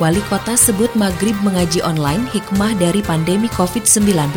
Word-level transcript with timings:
Wali 0.00 0.24
Kota 0.30 0.56
sebut 0.56 0.88
maghrib 0.96 1.36
mengaji 1.44 1.84
online 1.84 2.24
hikmah 2.32 2.72
dari 2.80 3.04
pandemi 3.04 3.50
COVID-19. 3.52 4.32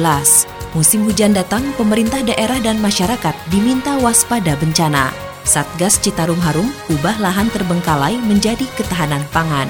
Musim 0.76 1.08
hujan 1.08 1.31
datang, 1.31 1.64
pemerintah 1.80 2.20
daerah 2.20 2.59
dan 2.59 2.81
masyarakat 2.84 3.31
diminta 3.48 3.95
waspada 4.04 4.59
bencana. 4.59 5.16
Satgas 5.45 6.02
Citarum 6.02 6.41
Harum 6.41 6.68
ubah 6.91 7.16
lahan 7.22 7.48
terbengkalai 7.54 8.20
menjadi 8.20 8.66
ketahanan 8.76 9.23
pangan. 9.31 9.70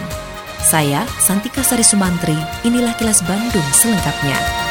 Saya, 0.66 1.05
Santika 1.21 1.61
Sari 1.61 1.86
Sumantri, 1.86 2.38
inilah 2.66 2.97
kilas 2.97 3.22
Bandung 3.22 3.67
selengkapnya. 3.75 4.64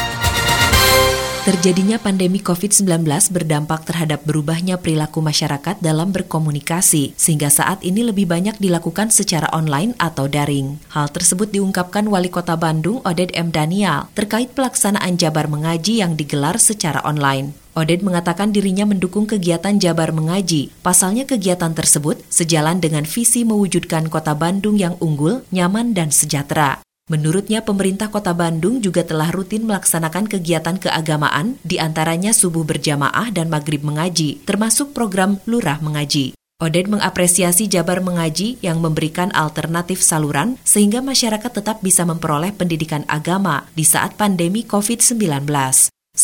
Terjadinya 1.44 2.00
pandemi 2.00 2.40
COVID-19 2.40 3.04
berdampak 3.28 3.84
terhadap 3.84 4.24
berubahnya 4.24 4.80
perilaku 4.80 5.20
masyarakat 5.20 5.76
dalam 5.76 6.08
berkomunikasi, 6.08 7.12
sehingga 7.20 7.52
saat 7.52 7.84
ini 7.84 8.00
lebih 8.00 8.24
banyak 8.24 8.56
dilakukan 8.56 9.12
secara 9.12 9.52
online 9.52 9.92
atau 10.00 10.24
daring. 10.24 10.80
Hal 10.96 11.12
tersebut 11.12 11.52
diungkapkan 11.52 12.08
Wali 12.08 12.32
Kota 12.32 12.56
Bandung, 12.56 13.04
Oded 13.04 13.36
M. 13.36 13.52
Daniel, 13.52 14.08
terkait 14.16 14.56
pelaksanaan 14.56 15.20
Jabar 15.20 15.44
Mengaji 15.52 16.00
yang 16.00 16.16
digelar 16.16 16.56
secara 16.56 17.04
online. 17.04 17.52
Oded 17.76 18.00
mengatakan 18.00 18.48
dirinya 18.48 18.88
mendukung 18.88 19.28
kegiatan 19.28 19.76
Jabar 19.76 20.16
Mengaji. 20.16 20.72
Pasalnya 20.80 21.28
kegiatan 21.28 21.76
tersebut 21.76 22.24
sejalan 22.32 22.80
dengan 22.80 23.04
visi 23.04 23.44
mewujudkan 23.44 24.08
kota 24.08 24.32
Bandung 24.32 24.80
yang 24.80 24.96
unggul, 24.96 25.44
nyaman, 25.52 25.92
dan 25.92 26.08
sejahtera. 26.08 26.80
Menurutnya, 27.04 27.60
pemerintah 27.60 28.08
kota 28.08 28.32
Bandung 28.32 28.80
juga 28.80 29.04
telah 29.04 29.28
rutin 29.28 29.68
melaksanakan 29.68 30.24
kegiatan 30.24 30.80
keagamaan, 30.80 31.60
di 31.60 31.76
antaranya 31.76 32.32
subuh 32.32 32.64
berjamaah 32.64 33.28
dan 33.28 33.52
maghrib 33.52 33.84
mengaji, 33.84 34.40
termasuk 34.48 34.96
program 34.96 35.36
lurah 35.44 35.84
mengaji. 35.84 36.32
Oded 36.64 36.88
mengapresiasi 36.88 37.68
Jabar 37.68 38.00
Mengaji 38.00 38.56
yang 38.64 38.80
memberikan 38.80 39.28
alternatif 39.36 40.00
saluran 40.00 40.56
sehingga 40.64 41.04
masyarakat 41.04 41.50
tetap 41.50 41.84
bisa 41.84 42.08
memperoleh 42.08 42.56
pendidikan 42.56 43.04
agama 43.04 43.68
di 43.76 43.84
saat 43.84 44.16
pandemi 44.16 44.64
COVID-19. 44.64 45.44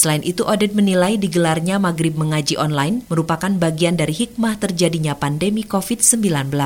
Selain 0.01 0.25
itu, 0.25 0.49
Oded 0.49 0.73
menilai 0.73 1.21
digelarnya 1.21 1.77
maghrib 1.77 2.17
mengaji 2.17 2.57
online 2.57 3.05
merupakan 3.13 3.53
bagian 3.53 4.01
dari 4.01 4.17
hikmah 4.17 4.57
terjadinya 4.57 5.13
pandemi 5.13 5.61
COVID-19 5.61 6.57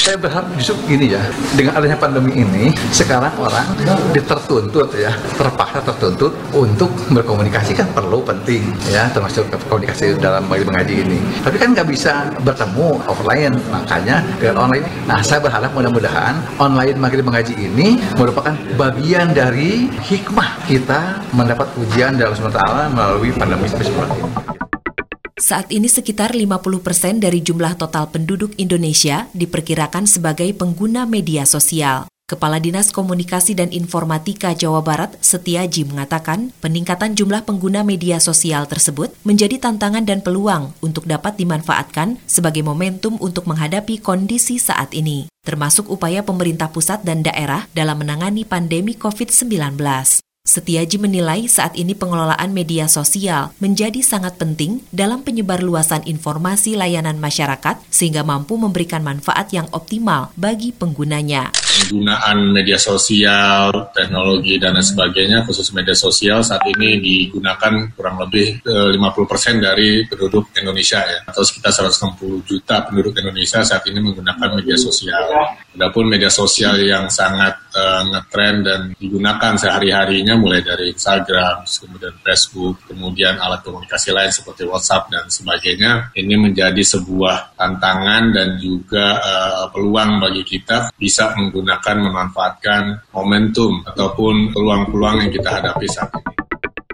saya 0.00 0.16
berharap 0.16 0.48
justru 0.56 0.96
gini 0.96 1.12
ya 1.12 1.20
dengan 1.52 1.76
adanya 1.76 1.92
pandemi 2.00 2.32
ini 2.32 2.72
sekarang 2.88 3.36
orang 3.36 3.68
ditertuntut 4.16 4.96
ya 4.96 5.12
terpaksa 5.36 5.84
tertuntut 5.84 6.32
untuk 6.56 6.88
berkomunikasi 7.12 7.76
kan 7.76 7.84
perlu 7.92 8.24
penting 8.24 8.64
ya 8.88 9.12
termasuk 9.12 9.44
komunikasi 9.68 10.16
dalam 10.16 10.48
mengaji 10.48 11.04
ini. 11.04 11.20
Tapi 11.44 11.60
kan 11.60 11.76
nggak 11.76 11.84
bisa 11.84 12.32
bertemu 12.40 12.96
offline 13.04 13.52
makanya 13.68 14.24
dengan 14.40 14.64
online 14.64 14.88
nah 15.04 15.20
saya 15.20 15.44
berharap 15.44 15.68
mudah-mudahan 15.76 16.32
online 16.56 16.96
maghrib 16.96 17.28
mengaji 17.28 17.52
ini 17.60 18.00
merupakan 18.16 18.56
bagian 18.80 19.36
dari 19.36 19.84
hikmah 20.00 20.64
kita 20.64 21.20
mendapat 21.36 21.68
ujian 21.76 22.16
dari 22.16 22.32
Melalui 22.70 23.34
pandemi 23.34 23.66
seperti. 23.66 24.22
Saat 25.34 25.74
ini 25.74 25.90
sekitar 25.90 26.30
50 26.30 26.86
persen 26.86 27.18
dari 27.18 27.42
jumlah 27.42 27.74
total 27.74 28.06
penduduk 28.14 28.54
Indonesia 28.62 29.26
diperkirakan 29.34 30.06
sebagai 30.06 30.46
pengguna 30.54 31.02
media 31.02 31.42
sosial. 31.42 32.06
Kepala 32.30 32.62
Dinas 32.62 32.94
Komunikasi 32.94 33.58
dan 33.58 33.74
Informatika 33.74 34.54
Jawa 34.54 34.86
Barat, 34.86 35.18
Setiaji, 35.18 35.82
mengatakan 35.90 36.54
peningkatan 36.62 37.18
jumlah 37.18 37.42
pengguna 37.42 37.82
media 37.82 38.22
sosial 38.22 38.70
tersebut 38.70 39.10
menjadi 39.26 39.58
tantangan 39.58 40.06
dan 40.06 40.22
peluang 40.22 40.70
untuk 40.78 41.10
dapat 41.10 41.34
dimanfaatkan 41.42 42.22
sebagai 42.30 42.62
momentum 42.62 43.18
untuk 43.18 43.50
menghadapi 43.50 43.98
kondisi 43.98 44.62
saat 44.62 44.94
ini, 44.94 45.26
termasuk 45.42 45.90
upaya 45.90 46.22
pemerintah 46.22 46.70
pusat 46.70 47.02
dan 47.02 47.26
daerah 47.26 47.66
dalam 47.74 47.98
menangani 47.98 48.46
pandemi 48.46 48.94
COVID-19. 48.94 50.29
Setiaji 50.50 50.98
menilai 50.98 51.46
saat 51.46 51.78
ini 51.78 51.94
pengelolaan 51.94 52.50
media 52.50 52.90
sosial 52.90 53.54
menjadi 53.62 54.02
sangat 54.02 54.34
penting 54.34 54.82
dalam 54.90 55.22
penyebar 55.22 55.62
luasan 55.62 56.02
informasi 56.02 56.74
layanan 56.74 57.22
masyarakat 57.22 57.78
sehingga 57.86 58.26
mampu 58.26 58.58
memberikan 58.58 58.98
manfaat 58.98 59.54
yang 59.54 59.70
optimal 59.70 60.34
bagi 60.34 60.74
penggunanya. 60.74 61.54
Penggunaan 61.54 62.50
media 62.50 62.82
sosial, 62.82 63.94
teknologi, 63.94 64.58
dan 64.58 64.74
lain 64.74 64.82
sebagainya, 64.82 65.46
khusus 65.46 65.70
media 65.70 65.94
sosial 65.94 66.42
saat 66.42 66.66
ini 66.66 66.98
digunakan 66.98 67.94
kurang 67.94 68.18
lebih 68.18 68.58
50% 68.66 68.98
eh, 68.98 69.54
dari 69.62 69.88
penduduk 70.02 70.50
Indonesia 70.58 70.98
ya, 70.98 71.30
atau 71.30 71.46
sekitar 71.46 71.70
160 71.70 72.42
juta 72.42 72.90
penduduk 72.90 73.14
Indonesia 73.14 73.62
saat 73.62 73.86
ini 73.86 74.02
menggunakan 74.02 74.58
media 74.58 74.74
sosial. 74.74 75.30
Adapun 75.78 76.10
media 76.10 76.26
sosial 76.26 76.82
yang 76.82 77.06
sangat 77.06 77.54
uh, 77.70 78.02
ngetrend 78.10 78.58
dan 78.66 78.80
digunakan 78.98 79.54
sehari-harinya 79.54 80.39
mulai 80.40 80.64
dari 80.64 80.90
Instagram, 80.96 81.68
kemudian 81.68 82.14
Facebook, 82.24 82.80
kemudian 82.88 83.36
alat 83.36 83.60
komunikasi 83.60 84.10
lain 84.10 84.32
seperti 84.32 84.64
WhatsApp 84.64 85.12
dan 85.12 85.28
sebagainya. 85.28 86.10
Ini 86.16 86.34
menjadi 86.40 86.80
sebuah 86.80 87.60
tantangan 87.60 88.32
dan 88.32 88.56
juga 88.56 89.20
uh, 89.20 89.64
peluang 89.68 90.18
bagi 90.18 90.42
kita 90.42 90.90
bisa 90.96 91.36
menggunakan 91.36 91.96
memanfaatkan 92.00 93.12
momentum 93.12 93.84
ataupun 93.84 94.56
peluang-peluang 94.56 95.28
yang 95.28 95.32
kita 95.32 95.60
hadapi 95.60 95.86
saat 95.86 96.10
ini. 96.16 96.40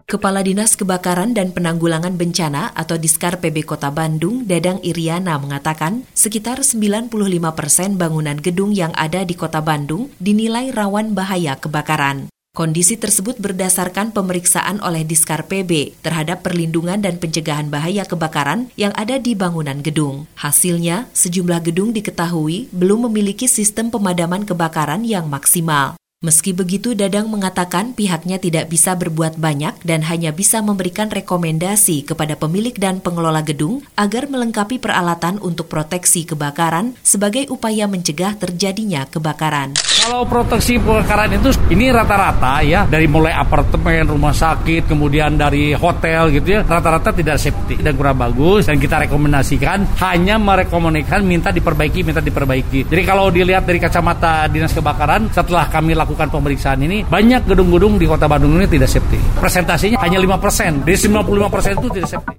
Kepala 0.07 0.39
Dinas 0.39 0.79
Kebakaran 0.79 1.35
dan 1.35 1.51
Penanggulangan 1.51 2.15
Bencana 2.15 2.71
atau 2.79 2.95
Diskar 2.95 3.43
PB 3.43 3.67
Kota 3.67 3.91
Bandung, 3.91 4.47
Dadang 4.47 4.79
Iriana 4.87 5.35
mengatakan 5.35 6.07
sekitar 6.15 6.63
95 6.63 7.11
persen 7.51 7.99
bangunan 7.99 8.39
gedung 8.39 8.71
yang 8.71 8.95
ada 8.95 9.27
di 9.27 9.35
Kota 9.35 9.59
Bandung 9.67 10.15
dinilai 10.23 10.71
rawan 10.71 11.11
bahaya 11.11 11.59
kebakaran. 11.59 12.31
Kondisi 12.57 12.97
tersebut 12.97 13.37
berdasarkan 13.37 14.17
pemeriksaan 14.17 14.81
oleh 14.81 15.05
Diskar 15.05 15.45
PB 15.45 16.01
terhadap 16.01 16.41
perlindungan 16.41 16.97
dan 17.05 17.21
pencegahan 17.21 17.69
bahaya 17.69 18.09
kebakaran 18.09 18.73
yang 18.81 18.97
ada 18.97 19.21
di 19.21 19.37
bangunan 19.37 19.85
gedung. 19.85 20.25
Hasilnya, 20.41 21.05
sejumlah 21.13 21.61
gedung 21.69 21.93
diketahui 21.93 22.73
belum 22.73 23.13
memiliki 23.13 23.45
sistem 23.45 23.93
pemadaman 23.93 24.49
kebakaran 24.49 25.05
yang 25.05 25.29
maksimal. 25.29 26.01
Meski 26.27 26.51
begitu, 26.51 26.99
Dadang 26.99 27.31
mengatakan 27.31 27.95
pihaknya 27.95 28.43
tidak 28.43 28.67
bisa 28.67 28.99
berbuat 28.99 29.39
banyak 29.39 29.79
dan 29.87 30.03
hanya 30.11 30.35
bisa 30.35 30.59
memberikan 30.59 31.07
rekomendasi 31.07 32.03
kepada 32.03 32.35
pemilik 32.35 32.75
dan 32.75 32.99
pengelola 32.99 33.47
gedung 33.47 33.87
agar 33.95 34.27
melengkapi 34.27 34.83
peralatan 34.83 35.39
untuk 35.39 35.71
proteksi 35.71 36.27
kebakaran 36.27 36.99
sebagai 37.07 37.47
upaya 37.47 37.87
mencegah 37.87 38.35
terjadinya 38.43 39.07
kebakaran. 39.07 39.79
Kalau 39.79 40.27
proteksi 40.27 40.83
kebakaran 40.83 41.39
itu 41.39 41.55
ini 41.71 41.95
rata-rata 41.95 42.59
ya 42.67 42.91
dari 42.91 43.07
mulai 43.07 43.31
apartemen, 43.31 44.11
rumah 44.11 44.35
sakit, 44.35 44.91
kemudian 44.91 45.39
dari 45.39 45.79
hotel 45.79 46.35
gitu 46.35 46.59
ya, 46.59 46.67
rata-rata 46.67 47.15
tidak 47.15 47.39
safety 47.39 47.79
dan 47.79 47.95
kurang 47.95 48.19
bagus 48.19 48.67
dan 48.67 48.83
kita 48.83 49.07
rekomendasikan 49.07 50.03
hanya 50.03 50.43
merekomendasikan 50.43 51.23
minta 51.23 51.55
diperbaiki, 51.55 52.03
minta 52.03 52.19
diperbaiki. 52.19 52.91
Jadi 52.91 53.03
kalau 53.07 53.31
dilihat 53.31 53.63
dari 53.63 53.79
kacamata 53.79 54.51
dinas 54.51 54.75
kebakaran 54.75 55.31
setelah 55.31 55.71
kami 55.71 55.95
lakukan 55.95 56.16
melakukan 56.17 56.33
pemeriksaan 56.33 56.81
ini, 56.81 57.05
banyak 57.05 57.45
gedung-gedung 57.45 58.01
di 58.01 58.09
kota 58.09 58.25
Bandung 58.25 58.57
ini 58.57 58.65
tidak 58.65 58.89
safety. 58.89 59.21
Presentasinya 59.37 60.01
hanya 60.01 60.17
5%, 60.17 60.89
dari 60.89 60.97
95% 60.97 61.77
itu 61.77 61.89
tidak 61.93 62.09
safety. 62.09 62.35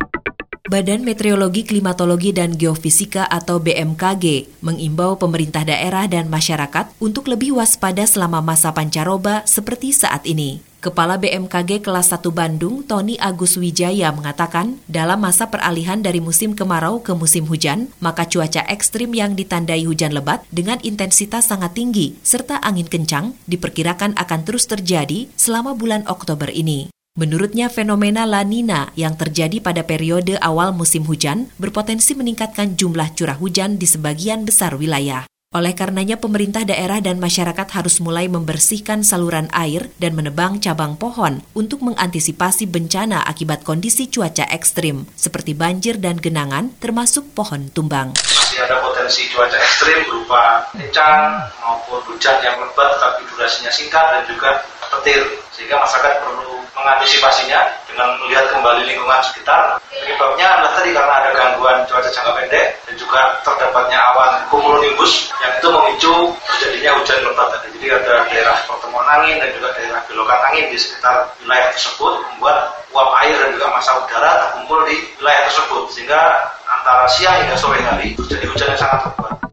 Badan 0.68 1.08
Meteorologi, 1.08 1.64
Klimatologi, 1.64 2.36
dan 2.36 2.58
Geofisika 2.58 3.24
atau 3.24 3.62
BMKG 3.62 4.60
mengimbau 4.66 5.16
pemerintah 5.16 5.64
daerah 5.64 6.12
dan 6.12 6.28
masyarakat 6.28 6.92
untuk 7.00 7.32
lebih 7.32 7.56
waspada 7.56 8.04
selama 8.04 8.44
masa 8.44 8.76
pancaroba 8.76 9.48
seperti 9.48 9.96
saat 9.96 10.28
ini. 10.28 10.67
Kepala 10.78 11.18
BMKG 11.18 11.82
kelas 11.82 12.14
1 12.14 12.22
Bandung, 12.30 12.86
Tony 12.86 13.18
Agus 13.18 13.58
Wijaya 13.58 14.14
mengatakan, 14.14 14.78
dalam 14.86 15.18
masa 15.18 15.50
peralihan 15.50 15.98
dari 16.06 16.22
musim 16.22 16.54
kemarau 16.54 17.02
ke 17.02 17.18
musim 17.18 17.50
hujan, 17.50 17.90
maka 17.98 18.30
cuaca 18.30 18.62
ekstrim 18.70 19.10
yang 19.18 19.34
ditandai 19.34 19.90
hujan 19.90 20.14
lebat 20.14 20.46
dengan 20.54 20.78
intensitas 20.86 21.50
sangat 21.50 21.74
tinggi 21.74 22.14
serta 22.22 22.62
angin 22.62 22.86
kencang 22.86 23.34
diperkirakan 23.50 24.14
akan 24.22 24.46
terus 24.46 24.70
terjadi 24.70 25.26
selama 25.34 25.74
bulan 25.74 26.06
Oktober 26.06 26.54
ini. 26.54 26.94
Menurutnya 27.18 27.74
fenomena 27.74 28.30
La 28.30 28.46
Nina 28.46 28.94
yang 28.94 29.18
terjadi 29.18 29.58
pada 29.58 29.82
periode 29.82 30.38
awal 30.38 30.78
musim 30.78 31.02
hujan 31.10 31.50
berpotensi 31.58 32.14
meningkatkan 32.14 32.78
jumlah 32.78 33.18
curah 33.18 33.42
hujan 33.42 33.82
di 33.82 33.90
sebagian 33.90 34.46
besar 34.46 34.78
wilayah. 34.78 35.26
Oleh 35.56 35.72
karenanya 35.72 36.20
pemerintah 36.20 36.68
daerah 36.68 37.00
dan 37.00 37.24
masyarakat 37.24 37.72
harus 37.72 38.04
mulai 38.04 38.28
membersihkan 38.28 39.00
saluran 39.00 39.48
air 39.56 39.88
dan 39.96 40.12
menebang 40.12 40.60
cabang 40.60 41.00
pohon 41.00 41.40
untuk 41.56 41.88
mengantisipasi 41.88 42.68
bencana 42.68 43.24
akibat 43.24 43.64
kondisi 43.64 44.12
cuaca 44.12 44.44
ekstrim 44.52 45.08
seperti 45.16 45.56
banjir 45.56 46.04
dan 46.04 46.20
genangan 46.20 46.76
termasuk 46.84 47.32
pohon 47.32 47.72
tumbang. 47.72 48.12
Masih 48.28 48.60
ada 48.60 48.84
potensi 48.84 49.24
cuaca 49.32 49.56
ekstrim 49.56 50.04
berupa 50.12 50.68
kencang 50.76 51.48
maupun 51.64 52.04
hujan 52.12 52.44
yang 52.44 52.60
lebat 52.60 53.00
tapi 53.00 53.24
durasinya 53.32 53.72
singkat 53.72 54.04
dan 54.04 54.24
juga 54.28 54.68
petir 55.00 55.24
sehingga 55.68 55.84
masyarakat 55.84 56.24
perlu 56.24 56.64
mengantisipasinya 56.80 57.60
dengan 57.92 58.16
melihat 58.24 58.48
kembali 58.56 58.88
lingkungan 58.88 59.20
sekitar. 59.20 59.76
Penyebabnya 59.92 60.48
adalah 60.48 60.80
tadi 60.80 60.96
karena 60.96 61.14
ada 61.20 61.30
gangguan 61.36 61.84
cuaca 61.92 62.08
jangka 62.08 62.32
pendek 62.40 62.80
dan 62.88 62.96
juga 62.96 63.36
terdapatnya 63.44 64.00
awan 64.16 64.48
cumulonimbus 64.48 65.28
yang 65.44 65.52
itu 65.60 65.68
memicu 65.68 66.16
terjadinya 66.56 66.96
hujan 66.96 67.20
lebat 67.20 67.48
tadi. 67.52 67.68
Jadi 67.76 67.88
ada 68.00 68.16
daerah 68.32 68.56
pertemuan 68.64 69.08
angin 69.12 69.44
dan 69.44 69.50
juga 69.52 69.68
daerah 69.76 70.00
belokan 70.08 70.40
angin 70.48 70.66
di 70.72 70.78
sekitar 70.80 71.36
wilayah 71.44 71.68
tersebut 71.76 72.14
membuat 72.32 72.58
uap 72.96 73.12
air 73.28 73.36
dan 73.36 73.50
juga 73.52 73.68
masa 73.68 73.92
udara 74.00 74.32
terkumpul 74.48 74.88
di 74.88 74.96
wilayah 75.20 75.52
tersebut 75.52 75.84
sehingga 75.92 76.48
antara 76.64 77.04
siang 77.12 77.44
hingga 77.44 77.60
sore 77.60 77.84
hari 77.84 78.16
terjadi 78.16 78.48
hujan 78.56 78.72
yang 78.72 78.80
sangat 78.80 79.12
lebat. 79.12 79.47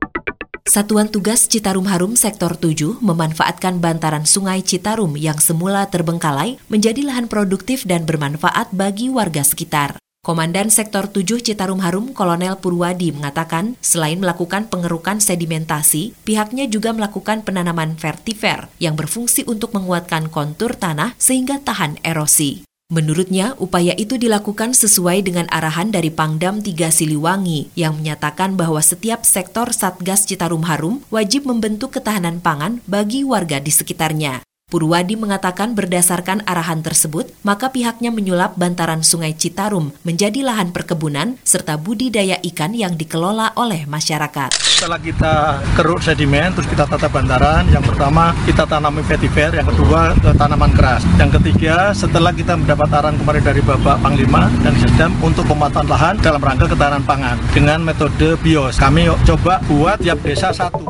Satuan 0.74 1.12
Tugas 1.12 1.44
Citarum 1.44 1.84
Harum 1.84 2.16
Sektor 2.16 2.56
7 2.56 2.96
memanfaatkan 3.04 3.84
bantaran 3.84 4.24
sungai 4.24 4.64
Citarum 4.64 5.12
yang 5.12 5.36
semula 5.36 5.84
terbengkalai 5.92 6.56
menjadi 6.72 7.04
lahan 7.04 7.28
produktif 7.28 7.84
dan 7.84 8.08
bermanfaat 8.08 8.72
bagi 8.72 9.12
warga 9.12 9.44
sekitar. 9.44 10.00
Komandan 10.24 10.72
Sektor 10.72 11.04
7 11.12 11.44
Citarum 11.44 11.84
Harum 11.84 12.16
Kolonel 12.16 12.56
Purwadi 12.56 13.12
mengatakan, 13.12 13.76
selain 13.84 14.16
melakukan 14.16 14.72
pengerukan 14.72 15.20
sedimentasi, 15.20 16.16
pihaknya 16.24 16.64
juga 16.64 16.96
melakukan 16.96 17.44
penanaman 17.44 18.00
vertiver 18.00 18.72
yang 18.80 18.96
berfungsi 18.96 19.44
untuk 19.44 19.76
menguatkan 19.76 20.32
kontur 20.32 20.72
tanah 20.80 21.12
sehingga 21.20 21.60
tahan 21.60 22.00
erosi. 22.00 22.64
Menurutnya, 22.94 23.58
upaya 23.58 23.90
itu 23.98 24.14
dilakukan 24.14 24.70
sesuai 24.70 25.26
dengan 25.26 25.50
arahan 25.50 25.90
dari 25.90 26.14
Pangdam 26.14 26.62
3 26.62 26.94
Siliwangi 26.94 27.74
yang 27.74 27.98
menyatakan 27.98 28.54
bahwa 28.54 28.78
setiap 28.78 29.26
sektor 29.26 29.74
Satgas 29.74 30.22
Citarum 30.30 30.62
Harum 30.62 31.02
wajib 31.10 31.42
membentuk 31.42 31.98
ketahanan 31.98 32.38
pangan 32.38 32.78
bagi 32.86 33.26
warga 33.26 33.58
di 33.58 33.74
sekitarnya. 33.74 34.46
Purwadi 34.74 35.14
mengatakan 35.14 35.78
berdasarkan 35.78 36.42
arahan 36.50 36.82
tersebut, 36.82 37.30
maka 37.46 37.70
pihaknya 37.70 38.10
menyulap 38.10 38.58
bantaran 38.58 39.06
sungai 39.06 39.30
Citarum 39.30 39.94
menjadi 40.02 40.42
lahan 40.42 40.74
perkebunan 40.74 41.38
serta 41.46 41.78
budidaya 41.78 42.42
ikan 42.42 42.74
yang 42.74 42.98
dikelola 42.98 43.54
oleh 43.54 43.86
masyarakat. 43.86 44.50
Setelah 44.58 44.98
kita 44.98 45.62
keruk 45.78 46.02
sedimen, 46.02 46.58
terus 46.58 46.66
kita 46.66 46.90
tata 46.90 47.06
bantaran. 47.06 47.70
Yang 47.70 47.94
pertama 47.94 48.34
kita 48.42 48.66
tanami 48.66 49.06
vetiver, 49.06 49.54
yang 49.54 49.68
kedua 49.70 50.10
tanaman 50.34 50.74
keras. 50.74 51.06
Yang 51.22 51.38
ketiga, 51.38 51.94
setelah 51.94 52.34
kita 52.34 52.58
mendapat 52.58 52.90
arahan 52.90 53.14
kemarin 53.22 53.42
dari 53.46 53.62
Bapak 53.62 54.02
Panglima 54.02 54.50
dan 54.66 54.74
Sedam 54.82 55.14
untuk 55.22 55.46
pemanfaatan 55.46 55.86
lahan 55.86 56.14
dalam 56.18 56.42
rangka 56.42 56.66
ketahanan 56.66 57.06
pangan 57.06 57.38
dengan 57.54 57.78
metode 57.78 58.34
bios. 58.42 58.74
Kami 58.82 59.06
coba 59.22 59.62
buat 59.70 60.02
tiap 60.02 60.18
desa 60.26 60.50
satu. 60.50 60.82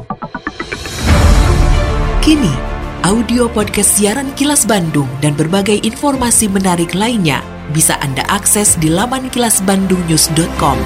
Kini, 2.24 2.72
audio 3.04 3.52
podcast 3.52 4.00
siaran 4.00 4.32
Kilas 4.32 4.64
Bandung 4.64 5.04
dan 5.20 5.36
berbagai 5.36 5.76
informasi 5.84 6.48
menarik 6.48 6.96
lainnya 6.96 7.44
bisa 7.76 8.00
Anda 8.00 8.24
akses 8.32 8.80
di 8.80 8.88
laman 8.88 9.28
kilasbandungnews.com. 9.28 10.80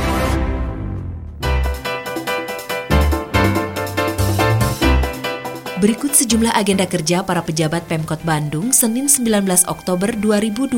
Berikut 5.79 6.11
sejumlah 6.11 6.59
agenda 6.59 6.91
kerja 6.91 7.23
para 7.23 7.38
pejabat 7.38 7.87
Pemkot 7.87 8.19
Bandung 8.26 8.75
Senin 8.75 9.06
19 9.06 9.47
Oktober 9.70 10.11
2020. 10.11 10.75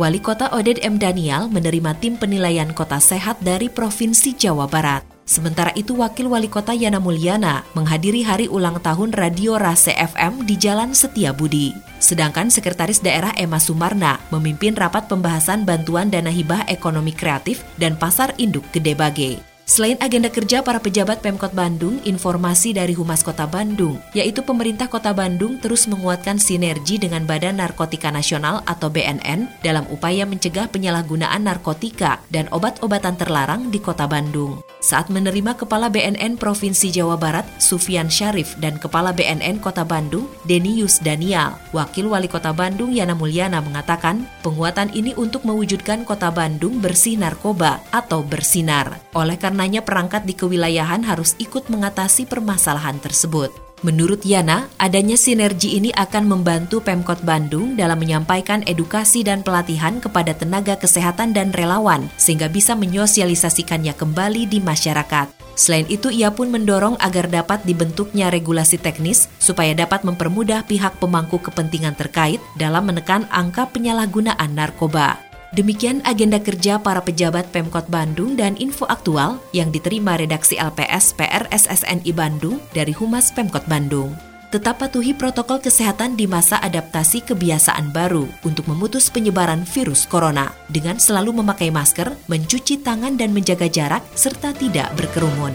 Wali 0.00 0.20
Kota 0.24 0.48
Oded 0.48 0.80
M. 0.80 0.96
Daniel 0.96 1.44
menerima 1.52 1.92
tim 2.00 2.16
penilaian 2.16 2.72
kota 2.72 2.96
sehat 2.96 3.36
dari 3.44 3.68
Provinsi 3.68 4.32
Jawa 4.32 4.64
Barat. 4.64 5.13
Sementara 5.24 5.72
itu 5.72 5.96
Wakil 5.96 6.28
Wali 6.28 6.52
Kota 6.52 6.76
Yana 6.76 7.00
Mulyana 7.00 7.64
menghadiri 7.72 8.20
hari 8.28 8.44
ulang 8.44 8.76
tahun 8.84 9.16
Radio 9.16 9.56
Rase 9.56 9.96
FM 9.96 10.44
di 10.44 10.60
Jalan 10.60 10.92
Setiabudi. 10.92 11.72
Sedangkan 11.96 12.52
Sekretaris 12.52 13.00
Daerah 13.00 13.32
Emma 13.40 13.56
Sumarna 13.56 14.20
memimpin 14.28 14.76
rapat 14.76 15.08
pembahasan 15.08 15.64
bantuan 15.64 16.12
dana 16.12 16.28
hibah 16.28 16.68
ekonomi 16.68 17.16
kreatif 17.16 17.64
dan 17.80 17.96
pasar 17.96 18.36
induk 18.36 18.68
Gede 18.68 18.92
Bage. 18.92 19.53
Selain 19.64 19.96
agenda 20.04 20.28
kerja 20.28 20.60
para 20.60 20.76
pejabat 20.76 21.24
Pemkot 21.24 21.56
Bandung, 21.56 21.96
informasi 22.04 22.76
dari 22.76 22.92
Humas 22.92 23.24
Kota 23.24 23.48
Bandung, 23.48 23.96
yaitu 24.12 24.44
pemerintah 24.44 24.92
Kota 24.92 25.16
Bandung 25.16 25.56
terus 25.56 25.88
menguatkan 25.88 26.36
sinergi 26.36 27.00
dengan 27.00 27.24
Badan 27.24 27.56
Narkotika 27.56 28.12
Nasional 28.12 28.60
atau 28.68 28.92
BNN 28.92 29.64
dalam 29.64 29.88
upaya 29.88 30.28
mencegah 30.28 30.68
penyalahgunaan 30.68 31.48
narkotika 31.48 32.20
dan 32.28 32.44
obat-obatan 32.52 33.16
terlarang 33.16 33.72
di 33.72 33.80
Kota 33.80 34.04
Bandung. 34.04 34.60
Saat 34.84 35.08
menerima 35.08 35.56
Kepala 35.56 35.88
BNN 35.88 36.36
Provinsi 36.36 36.92
Jawa 36.92 37.16
Barat, 37.16 37.48
Sufian 37.56 38.12
Syarif, 38.12 38.60
dan 38.60 38.76
Kepala 38.76 39.16
BNN 39.16 39.64
Kota 39.64 39.80
Bandung, 39.80 40.28
Denius 40.44 41.00
Daniel, 41.00 41.56
Wakil 41.72 42.12
Wali 42.12 42.28
Kota 42.28 42.52
Bandung 42.52 42.92
Yana 42.92 43.16
Mulyana 43.16 43.64
mengatakan, 43.64 44.28
penguatan 44.44 44.92
ini 44.92 45.16
untuk 45.16 45.48
mewujudkan 45.48 46.04
Kota 46.04 46.28
Bandung 46.28 46.84
bersih 46.84 47.16
narkoba 47.16 47.80
atau 47.88 48.20
bersinar. 48.20 49.00
Oleh 49.16 49.40
karena 49.40 49.53
karenanya 49.54 49.86
perangkat 49.86 50.26
di 50.26 50.34
kewilayahan 50.34 51.06
harus 51.06 51.38
ikut 51.38 51.70
mengatasi 51.70 52.26
permasalahan 52.26 52.98
tersebut. 52.98 53.54
Menurut 53.86 54.26
Yana, 54.26 54.66
adanya 54.82 55.14
sinergi 55.14 55.78
ini 55.78 55.94
akan 55.94 56.26
membantu 56.26 56.82
Pemkot 56.82 57.22
Bandung 57.22 57.78
dalam 57.78 58.02
menyampaikan 58.02 58.66
edukasi 58.66 59.22
dan 59.22 59.46
pelatihan 59.46 60.02
kepada 60.02 60.34
tenaga 60.34 60.74
kesehatan 60.74 61.30
dan 61.30 61.54
relawan 61.54 62.10
sehingga 62.18 62.50
bisa 62.50 62.74
menyosialisasikannya 62.74 63.94
kembali 63.94 64.50
di 64.50 64.58
masyarakat. 64.58 65.30
Selain 65.54 65.86
itu, 65.86 66.10
ia 66.10 66.34
pun 66.34 66.50
mendorong 66.50 66.98
agar 66.98 67.30
dapat 67.30 67.62
dibentuknya 67.62 68.26
regulasi 68.34 68.74
teknis 68.74 69.30
supaya 69.38 69.70
dapat 69.70 70.02
mempermudah 70.02 70.66
pihak 70.66 70.98
pemangku 70.98 71.38
kepentingan 71.38 71.94
terkait 71.94 72.42
dalam 72.58 72.90
menekan 72.90 73.30
angka 73.30 73.70
penyalahgunaan 73.70 74.50
narkoba. 74.50 75.33
Demikian 75.54 76.02
agenda 76.02 76.42
kerja 76.42 76.82
para 76.82 76.98
pejabat 76.98 77.46
Pemkot 77.54 77.86
Bandung 77.86 78.34
dan 78.34 78.58
info 78.58 78.90
aktual 78.90 79.38
yang 79.54 79.70
diterima 79.70 80.18
redaksi 80.18 80.58
LPS 80.58 81.14
PRSSNI 81.14 82.10
Bandung 82.10 82.58
dari 82.74 82.90
Humas 82.90 83.30
Pemkot 83.30 83.62
Bandung. 83.70 84.18
Tetap 84.50 84.82
patuhi 84.82 85.14
protokol 85.14 85.62
kesehatan 85.62 86.18
di 86.18 86.26
masa 86.26 86.58
adaptasi 86.58 87.22
kebiasaan 87.22 87.94
baru 87.94 88.26
untuk 88.42 88.66
memutus 88.66 89.06
penyebaran 89.14 89.62
virus 89.62 90.10
corona 90.10 90.50
dengan 90.66 90.98
selalu 90.98 91.38
memakai 91.38 91.70
masker, 91.70 92.10
mencuci 92.26 92.82
tangan 92.82 93.14
dan 93.14 93.30
menjaga 93.30 93.70
jarak 93.70 94.02
serta 94.18 94.50
tidak 94.58 94.90
berkerumun. 94.98 95.54